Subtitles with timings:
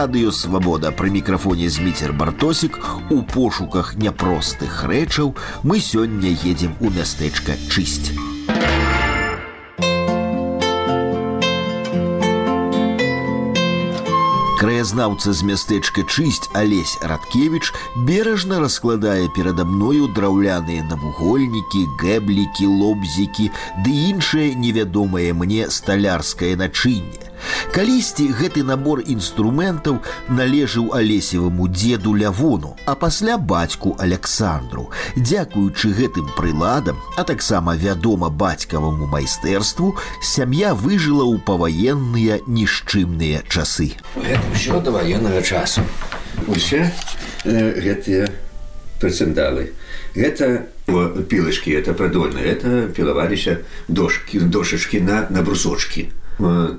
[0.00, 0.92] радыё свабода.
[0.96, 2.78] Пры мікрафоне зміцер бартосік
[3.10, 8.16] у пошуках няпростых рэчаў мы сёння едзем у мястэчка чысць
[14.60, 17.72] краязнаўца з мястэчка чысць алесь радкевич
[18.08, 23.48] бережна раскладае перада мною драўляныя навугольнікі гэблікі лобзікі
[23.84, 27.29] ды іншае невядомае мне сталярскае начынне
[27.70, 34.90] Калісьці гэты набор інструментаў належыў алесеваму деду лявону, а пасля бацьку Александру.
[35.16, 43.94] Дзякуючы гэтым прыладам, а таксама вядома бацькаваму майстэрству, сям'я выжыла ў паваенныя нішчымныя часы.
[44.18, 45.86] Гэта ўсё да ваеннага часу.
[46.50, 46.90] Усе
[47.44, 48.34] э, гэтыя
[48.98, 49.72] працэндалы.
[50.14, 50.66] Гэта
[51.30, 56.10] пілачкі, это прадольна, это пілаваліся дошкі, дошачкі на, на брусочкі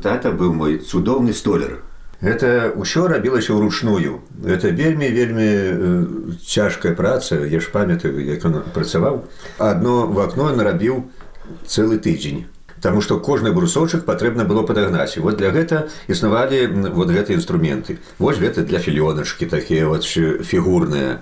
[0.02, 1.82] тата быў мой цудоўны столяр
[2.22, 9.26] это ўсё рабілася ўручную это вельмі вельмі цяжкая праца я ж памятаю як он працаваў
[9.58, 11.06] одно в акно нарабіў
[11.66, 12.46] цэлы тыдзень
[12.82, 18.42] Таму што кожны брусочак патрэбна было падагнаць вот для гэта існавалі вот гэтыя інструменты вось
[18.42, 21.22] гэта для філёначкі такія вот фігурныя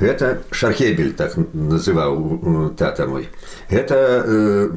[0.00, 3.28] гэта шархебель так называў тата мой.
[3.70, 4.70] Гэта э,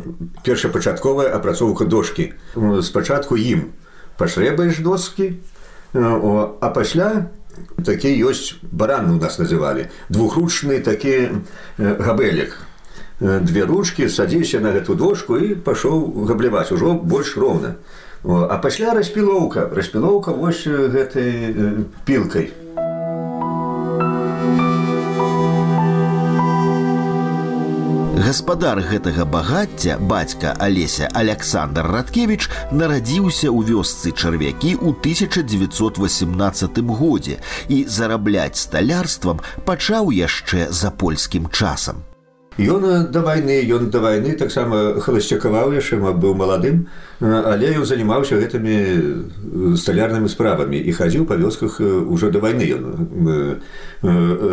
[0.44, 2.34] першапачатковая апрацоўка дошки
[2.82, 3.72] спачатку ім
[4.18, 5.38] пашрэбаеш доскі
[5.94, 7.30] а пасля
[7.86, 11.44] такі ёсць баран у нас называлі двухручны такі
[11.78, 12.58] габелек
[13.20, 17.76] две ручки садзіся на гэту дошку і пашоў габляваць ужо больш роўна.
[18.24, 19.70] А пасля распілоўка.
[19.70, 21.54] Распілоўка вось гэтай
[22.06, 22.50] пілкай
[28.32, 37.84] гаспадар гэтага багацця бацька алеся александр радкевич нарадзіўся ў вёсцы чарвякі ў 1918 годзе і
[37.92, 42.08] зарабляць сталярствам пачаў яшчэ за польскім часам.
[42.56, 46.88] Ён да вайны ён да вайны таксама халасцякаваў яшчэ быў маладым
[47.20, 52.64] але ён занимаўся гэтымі сталярнымі справамі і хадзіў па вёсках уже да вайны.
[52.80, 53.60] Ён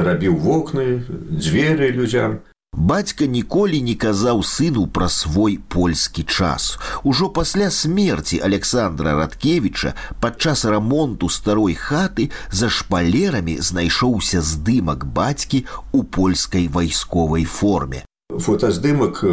[0.03, 2.43] рабіў вокны дзверы людзям
[2.89, 6.79] Бацька ніколі не казаў сыну пра свой польскі час.
[7.03, 16.05] Ужо пасля смерці Александра Радкевіча падчас рамонту старой хаты за шпалерамі знайшоўся здымак бацькі ў
[16.05, 18.05] польскай вайсковай форме.
[18.31, 19.25] Фотаздымак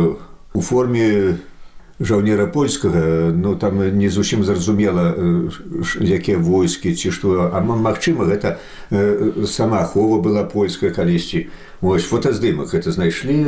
[0.53, 1.37] у форме
[1.99, 5.15] жаўнера польскага ну там не зусім зразумела
[5.99, 7.51] якія войскі ці што.
[7.53, 8.59] А магчыма гэта
[9.47, 11.47] сама ахова была польская калісьці.
[11.81, 13.47] Ось фотаздымак это знайшлі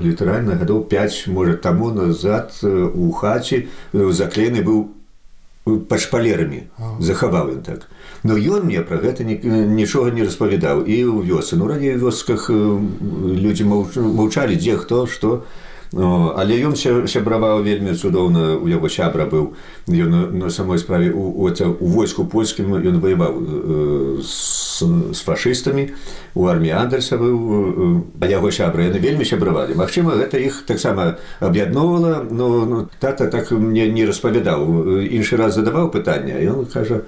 [0.00, 3.68] літаральна гадоў 5 можа таму назад у хаце.
[3.92, 4.88] Заклены быў
[5.84, 6.72] пад шпалерамі.
[6.98, 7.88] Захаваў ён так.
[8.24, 10.88] Но ён мне пра гэта нічога не распавядаў.
[10.88, 15.28] І ў вёсы ну раней вёсках людзі маўчалі дзе хто што.
[15.28, 19.58] Ну, але ён сябраваў вельмі цудоўна у яго сябра быў.
[19.90, 25.90] Ён на, самой справе у, у, у войску польскім ён воеваў э, з, з фашыстамі.
[26.34, 27.34] У арміі андерса быў
[28.22, 29.74] э, яго сябра яны вельмі сябравалі.
[29.74, 35.02] Магчыма гэта іх таксама аб'ядноўвала но ну, тата так мне не распавядаў.
[35.02, 37.02] Іншы раз задаваў пытанне ён кажа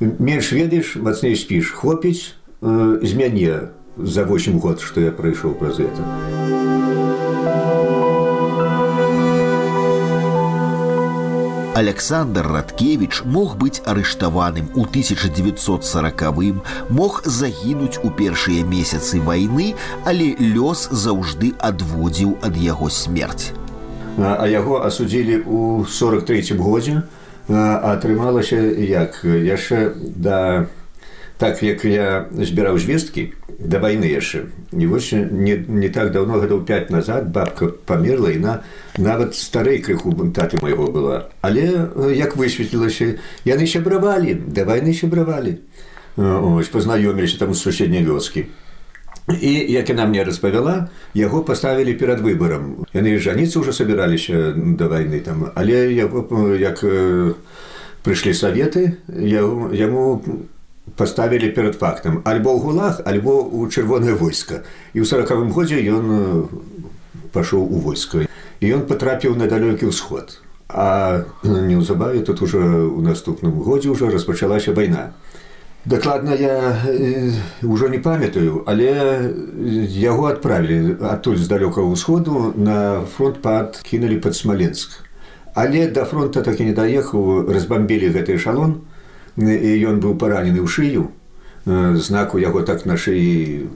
[0.00, 1.76] менш ведаеш мацней спіш.
[1.76, 2.32] Хлопіць
[2.64, 6.00] э, з мяне за 8 год што я прыйшоў праз это
[11.74, 16.60] Александр Радкевич мог быць арыштаваным у 1940,
[16.90, 19.72] мог загінуць у першыя месяцы вайны,
[20.04, 23.56] але лёс заўжды адводзіў ад яго смерць.
[24.20, 27.08] А яго асудзілі ў 43 годзе,
[27.48, 30.68] атрымалася як яшчэ да
[31.38, 36.64] так як я збіраў звесткі да вайны яшчэ не вось не, не так давно гадоў
[36.64, 38.62] 5 назад бабка памерла і на
[38.98, 41.28] нават старэй крыху таты майго была.
[41.40, 45.58] Але як высветлілася яны сябравалі да вайны сябравалі.
[46.16, 48.46] Ось пазнаёміліся там суседняй вёскі.
[49.40, 52.84] І як яна мне распавяла яго паставілі перад выбарам.
[52.92, 56.84] Яны жаніцца ўжо сабіраліся да вайны там але яго як
[58.02, 60.22] прыйшлі саветы яму
[60.96, 62.22] паставілі перад фактам.
[62.24, 64.62] Альбо ў гулах альбо ў чырвонае войска.
[64.92, 66.48] І ў сорокавым годзе ён
[67.32, 68.26] пашоў у войска.
[68.60, 70.42] І ён патрапіў на далёкі ўсход.
[70.68, 75.12] А неўзабаве тут уже у наступным годзе ўжо распачалася вайна.
[75.84, 76.78] Дакладна я
[77.62, 79.34] ўжо не памятаю але
[79.98, 85.02] яго адправілі адтуль з далёкага ўсходу на фронт пад кінулі пад смаленск.
[85.54, 88.86] Але да фронта так і не даехаў разбамбілі гэты эшалон
[89.36, 91.08] і ён быў паранены ў шыю
[91.96, 93.68] знаку яго так на шыі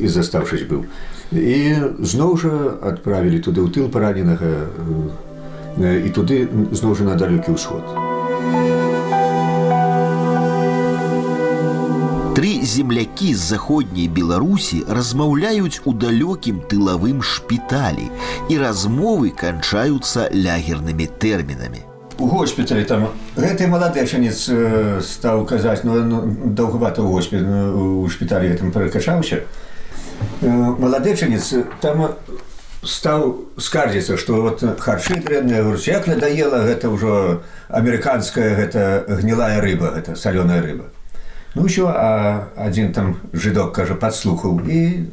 [0.00, 0.84] і заставшись быў
[1.32, 1.58] і
[2.00, 4.70] зноў жа адправілі туды ў тыл параненага
[5.76, 7.82] і туды зноў жа на далёкі ўсход
[12.34, 18.10] Тры землякі з заходняй Беларусі размаўляюць у далёкім тылавым шпіталі
[18.50, 23.08] і размовы канчаюцца лягернымі тэрмінамі у госпіталі там.
[23.36, 26.22] Гэты маладэчанец э, стаў казаць ну, ну
[26.54, 29.42] даўгавата ў госпі ну, у шпіталі гэтым перакачаўся.
[30.42, 32.14] Э, маладэчанец там
[32.84, 40.14] стаў скардзіцца што вот харчы дрэнная як надаела гэта ўжо амерыканская гэта гнілая рыба гэта
[40.14, 40.84] салёная рыба.
[41.54, 45.08] Ну ўсё а адзін там жыдок кажа падслухаў і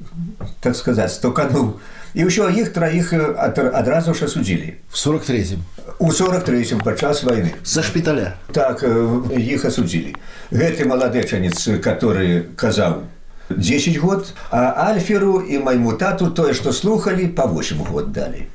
[0.59, 1.79] так сказаць стукануў
[2.13, 4.75] і ўсё іх траіх адразу ж асудзілі.
[4.89, 5.57] В 43
[5.99, 8.35] у 43 падчас войны за шпіталя.
[8.51, 10.15] Так іх асудзілі.
[10.51, 13.03] Гэты маладэчанец который казаў
[13.49, 18.47] 10 год а альферу і майму тату тое што слухали по 8 год далі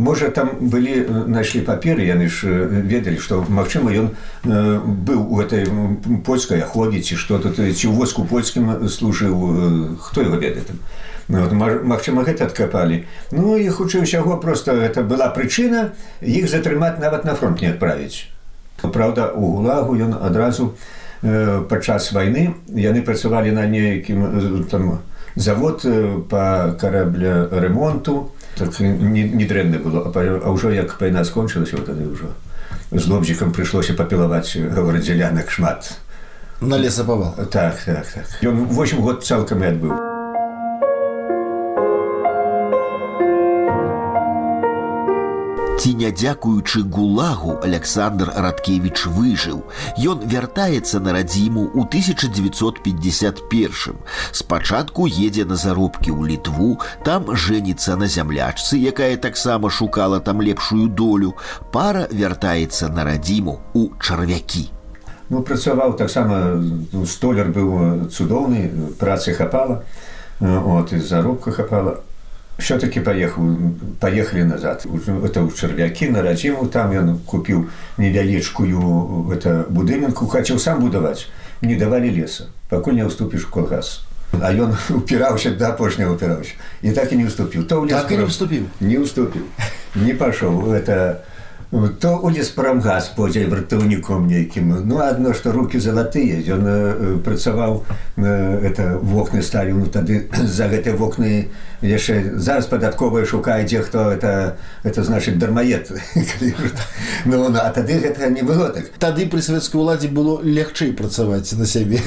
[0.00, 2.48] можа там былі нашлі паперы яны ж
[2.92, 4.10] ведалі што магчыма ён
[5.08, 5.68] быў у этой
[6.24, 10.80] польскай ахове ці што тут ці ў воску польскім служыў хто его ведае там
[11.30, 13.04] Ну, Магчыма, гэта адкапалі.
[13.30, 18.26] Ну і хутчэй усяго просто это была прычына іх затрымаць нават на фронт не адправіць.
[18.82, 20.74] Праўда, у гулагу ён адразу
[21.22, 24.26] э, падчас вайны яны працавалі на нейкім
[25.36, 25.86] завод
[26.26, 28.32] па карабля ремонту.
[28.56, 32.34] Так недрэнна не было, а ўжо як пайна скончылася тады ўжо
[32.90, 35.92] з лобзікам прыйшлося папілаваць гаварыць дзялянак шмат.
[36.60, 37.34] На лесапавал.
[37.50, 38.26] Так, так, так.
[38.42, 40.09] Ён 8 год цалкам і адбыў.
[45.80, 49.64] Ці не дзякуючы гулагу Александр Радкевич выжыў.
[49.96, 53.96] Ён вяртаецца на радзіму ў 1951.
[54.28, 60.92] Спачатку едзе на заробкі ў літву, там жэніцца на зямлячцы, якая таксама шукала там лепшую
[60.92, 61.32] долю.
[61.72, 64.68] Пара вяртаецца на радзіму у чарвякі.
[65.32, 68.68] Ну, працаваў таксама ну, столяр быў цудоўны,
[69.00, 69.80] працы хапала,
[70.44, 72.04] от, і заробка хапала
[72.60, 73.44] все-таки поехал
[74.00, 74.86] поехали назад.
[75.24, 77.68] Это у чарвяки на радзіму там ён купіў
[77.98, 81.26] невялічкую это будынку хацеў сам будаваць
[81.60, 82.46] не давалі леса.
[82.68, 84.04] Пакуль не уступіш калгас
[84.38, 88.62] а ён упіраўся да апошняга упіраўся і так і не уступіў то так не уступіў
[88.80, 89.42] не уступіў
[89.94, 91.24] не пашоў это
[91.70, 97.84] то у леспрамгаз подзяй вартаўніком нейкім ну адно што руки залатыя ён э, працаваў
[98.16, 100.26] э, это вокны ставіў ну тады
[100.56, 101.46] за гэтай вокны
[101.80, 105.90] яшчэ зараз падатковая шукае дзе хто это это значит дармаед.
[107.24, 108.88] Ну, ну а тады гэта не было так.
[108.98, 112.00] Тады пры савецкай уладзе было лягчэй працаваць на сябе.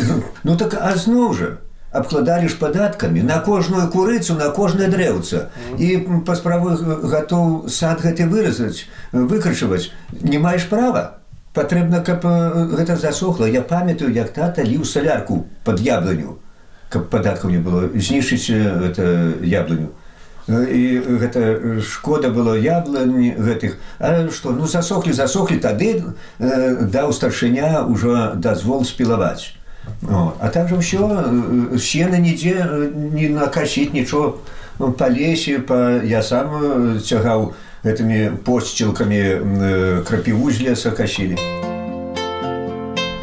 [0.44, 1.58] Ну так а зноў жа
[1.94, 5.50] абкладалі ж падаткамі на кожную курыцу на кожнае дрэўца.
[5.78, 6.76] І па справы
[7.06, 11.22] гатоў сад гэты выразаць выкрычваць не маеш права.
[11.54, 12.26] Патрэбна каб
[12.74, 13.46] гэта засохла.
[13.46, 16.42] Я памятаю як тата ліў салярку под яблыню
[16.90, 17.90] каб падаткаў не было.
[17.94, 19.94] Знішчыць это яблыню.
[20.50, 23.78] І гэта шкода было яблыні гэтых.
[23.98, 26.04] А што ну засохлі засохлі тады
[26.38, 29.63] даў старшыня ўжо дазвол спілаваць
[30.10, 32.64] О, а также ўсё сена нідзе
[32.94, 34.40] не накасіць нічого
[35.00, 41.36] па лесе па я сам цягаў гэтымі посцілкамі крапіву з леса касілі.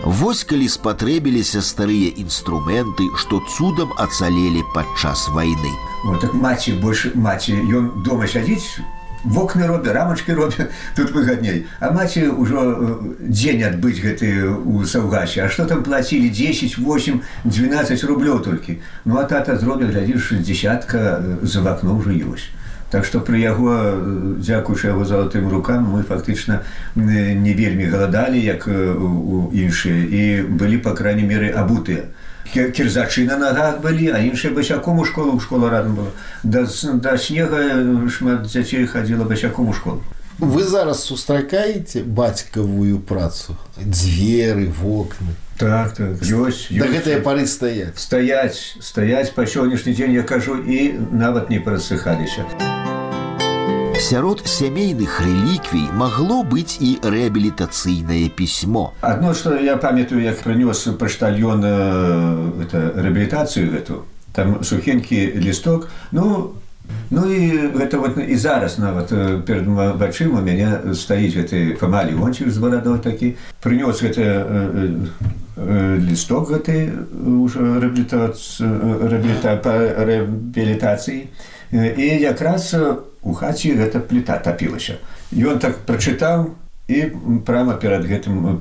[0.04, 5.72] Вось калі спатрэбіліся старыя інструменты, што цудам ацалелі падчас вайны.
[6.20, 8.80] так маці больш маці ён дома сядзіць
[9.24, 15.48] вокны робя рамачки робя тут выгадней а маці ўжо дзень адбыць гэты у саўгасе А
[15.48, 16.28] что там плацілі?
[16.30, 18.78] 10 8 12 рублёў толькі.
[19.04, 22.50] Ну а тата зробя глядзіш десятка за вакно уже ёсць.
[22.90, 23.96] Так што пры яго
[24.38, 26.62] дзякуючы яго залатым рукам мы фактычна
[26.94, 32.10] не вельмі галадалі як у іншыя і былі па крайней меры абутыя
[32.52, 36.10] кірзачы на нагах былі, а іншыя басяком у школу школа радам было.
[36.42, 40.02] Да, да снега шмат дзяцей хадзіла басяком у школу.
[40.40, 45.36] Вы зараз сустракаеце бацькавую працу, дзверы, вокны.
[45.58, 46.22] Так, так.
[46.24, 48.00] ёсць, да гэтыя пары стаяць.
[48.00, 52.79] Стаяць, стаяць па сённяшні дзень я кажу і нават не прасыхаліся.
[54.00, 58.96] Сярод сямейных рэліквій магло быць і рэабілітацыйнае пісьмо.
[59.04, 61.60] Адно што я памятаю, як прынёс паштальён
[62.72, 65.92] рэабілітацыю гэту там сухенькі лісток.
[66.16, 66.56] Ну
[67.10, 69.12] Ну і гэта вот і зараз нават
[69.46, 69.66] перад
[70.00, 73.36] вачыма у мяне стаіць гэты фамалі ончык з барадой такі.
[73.62, 74.50] Прынёс гэты
[76.08, 76.90] лісток гэтай
[80.08, 81.28] рэабілітацыі.
[81.72, 82.74] І якраз
[83.22, 84.98] у хаце гэта пліта тапілася.
[85.32, 86.56] Ён так прачытаў
[86.90, 87.02] і
[87.46, 88.58] прямо перад гэтым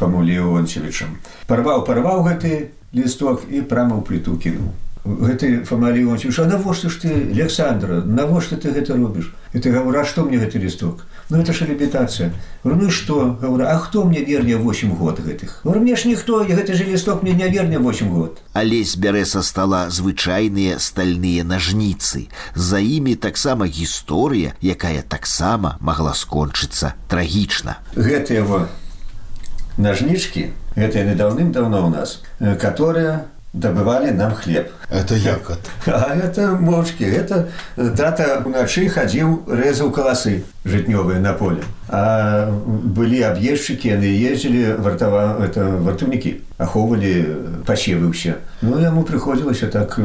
[0.00, 1.14] фамуліонцевічам
[1.46, 4.74] парваў парваў гэты лісток і прямо ў пліту кінуў
[5.06, 9.30] гэты фамаліончыш а навошта ж ты александра навошта ты гэта робіш?
[9.54, 11.06] І ты гавара што мне гэты лісток?
[11.30, 12.32] Ну это ж рэабітацыя
[12.64, 13.38] ну што?
[13.40, 15.62] Гавара а хто мне верне 8 год гэтых?
[15.64, 19.42] Мне ж ніхто і гэты же лісток мне не верне 8 год алесь бярэ са
[19.42, 22.28] стала звычайныя стальныя нажніцы.
[22.54, 27.78] За імі таксама гісторыя якая таксама магла скончыцца трагічна.
[27.94, 28.66] Гэтыя его
[29.76, 32.20] нажнічкі гэта яны даўным-даўно ў нас
[32.60, 34.70] которая добывали нам хлеб.
[34.90, 35.58] Это як?
[35.86, 37.04] А это мочки.
[37.04, 41.62] Это тата уначы ходил, резал колосы житневые на поле.
[41.88, 48.36] А были объездчики, они ездили, вартова, это вартовники, оховывали посевы все.
[48.62, 49.98] Ну, ему приходилось так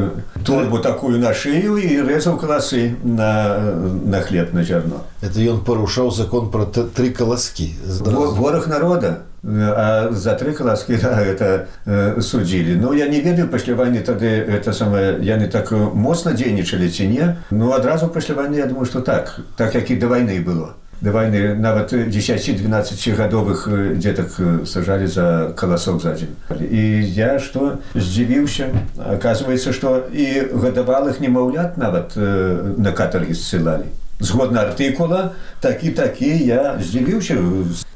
[0.44, 3.58] торбу такую на шею и резал колосы на,
[4.04, 5.04] на хлеб, на зерно.
[5.20, 7.74] Это он порушал закон про три колоски.
[7.84, 9.22] Ворох народа.
[9.42, 12.74] За три колоски да, это э, судили.
[12.74, 17.08] Ну, я не ведаю, пасля войны тогда это самое, я не так моцно дзейнічалі ці
[17.08, 17.36] не.
[17.50, 20.74] Ну, одразу пасля войны, я думаю, что так, так, как и до войны было.
[21.00, 24.30] До войны нават 10-12 гадовых деток
[24.64, 26.36] сажали за колосок за день.
[26.60, 28.68] И я что, сдзівіўся.
[28.96, 33.86] Оказывается, что и гадавалых немаўлят нават э, на катаргі ссылали
[34.22, 37.36] згодна артыкула такі такі я здзівіўся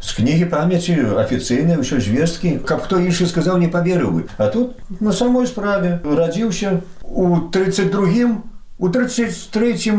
[0.00, 4.23] з кнігі памяці афіцыйнай ўсё звесткі каб хто іншы сказаў не паверыў бы.
[4.37, 6.83] А тут на самой справе радзіўся.
[7.02, 8.42] У 32
[8.78, 9.95] у 33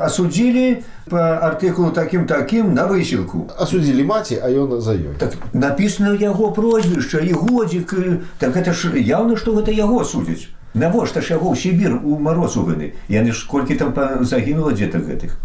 [0.00, 5.18] асудзілі по артыкулу таким таким на высілку асудзілі маці а ён за ёй.
[5.18, 7.94] Так написано яго прозвішча і годзік
[8.38, 10.48] так это ж яўна што гэта яго судзяць.
[10.74, 13.92] Навошта ж яго ў сібір у мароз уганы яны ж колькі там
[14.24, 15.36] загінула дзетак гэтых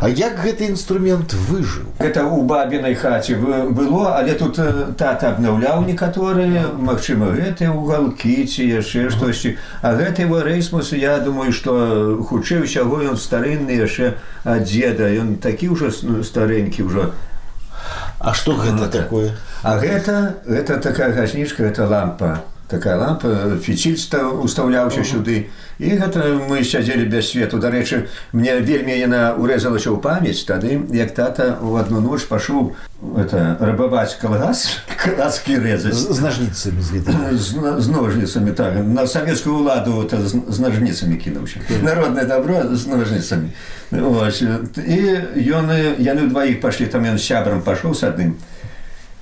[0.00, 1.86] А як гэты інструмент выжыў?
[1.98, 4.56] Гэта у бабінай хаце было але тут
[4.96, 9.56] тата абнаўляў некаторыя Мачыма гэтыя угалкі ці яшчэ штосьці.
[9.82, 15.12] А гэты его рэйсмус я думаю што хутчэй усяго ён старынны яшчэ ад дзеда.
[15.12, 17.12] Ён такі ўжо старэнькі ўжо.
[18.18, 22.42] А што гэта такое А гэта гэта такая гашнічка это лампа
[22.72, 23.94] такая лампа фіціль
[24.42, 25.46] устаўляўся сюды
[25.78, 31.12] і гэта мы сядзелі без свету дарэчы мне вельмі яна урэзалася ў памяць тады як
[31.14, 32.72] тата у одну ноч пашоў
[33.22, 36.82] это рабаваць калгас каласкі рэзаць з нажніцамі
[37.78, 43.54] з ножніцамі так на савецкую ўладу з нажніцамі кінуўся народнае добро з ножніцамі
[43.92, 44.98] і
[45.60, 45.70] ён
[46.02, 48.61] яны дваіх пашлі там ён сябрам пашоў с адным і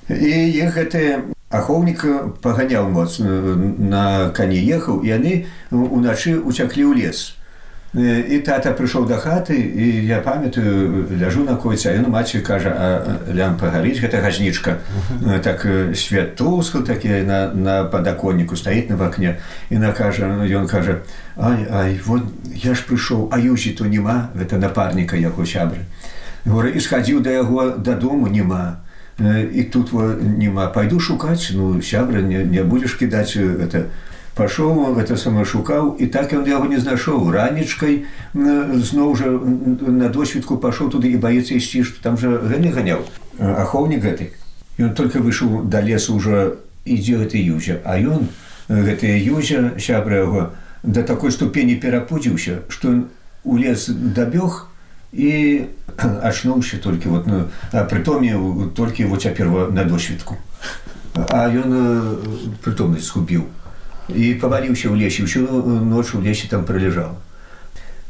[0.09, 2.05] іх гэтыя ахоўнік
[2.41, 5.33] паганяў моцна на кані ехаў і яны
[5.69, 7.35] уначы уцяклі ў лес.
[7.91, 12.71] І тата прыйшоў да хаты і я памятаю ляжу на койце ён маці кажа
[13.27, 14.79] лямпа гарыць гэта газнічка
[15.43, 15.67] так
[15.99, 19.35] свет тускал такі на, на падаконніку стаіць на вакне
[19.67, 21.03] і на кажа ён кажа
[21.35, 22.23] ай ай вот
[22.55, 25.83] я ж прыйшоў а юзі то няма гэта напарніка яго сябры
[26.47, 28.79] і схадзіў да яго дадому няма
[29.53, 33.87] і тут нема пайду шукаць ну сябра не, не будзеш кідаць это
[34.35, 39.31] пашоў гэта сама шукаў і так ён яго не знайшоў ранічкай зноў жа
[40.01, 43.05] на досведку пашоў туды і баецца ісці што там жа гэны ганяў
[43.39, 44.31] ахоўнік гэты
[44.79, 47.79] ён только выйшаў да лесу ўжо ідзе гэты юзя.
[47.85, 48.29] А ён
[48.69, 50.41] гэтыя юзя сябра яго
[50.83, 53.05] да такой ступені перапудзіўся што
[53.43, 54.70] у лес дабёг
[55.13, 55.65] і
[55.97, 60.37] ачнуўся толькі вот ну, прытоміў толькі его цяпер на досведку
[61.15, 63.43] а ён прытомнасць згубіў
[64.07, 65.43] і паваліўся ў лесе ўсю
[65.83, 67.19] ноч у лесе там прыляжаў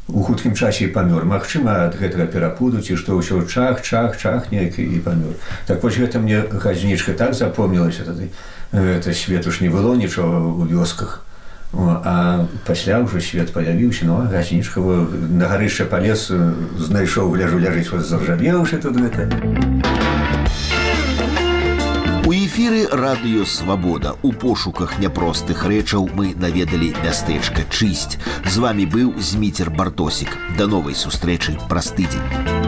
[0.07, 4.77] у хуткім часе памёр Магчыма ад гэтага перапуду ці што ўсё чах чах чах неяк
[4.77, 5.33] і памёр
[5.65, 8.29] так вось гэта мне газнічка так запомнілася тады
[8.71, 11.25] это свету ж не было нічога ў вёсках
[11.73, 18.77] А пасля ўжо свет паявіўся ну газнічка на гарышча палез знайшоў гляжу ляжыць вас заржавеўшы
[18.83, 19.31] тут гэта.
[22.27, 29.15] У эфіры радыё свабода у пошуках няпростых рэчаў мы наведалі мястэчка чысць з вами быў
[29.19, 30.35] зміцер бартосік.
[30.57, 32.60] Да новай сустрэчы праз тыдзень